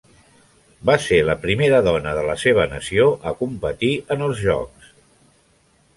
[0.89, 4.93] Va ser la primera dona de la seva nació a competir en els Jocs.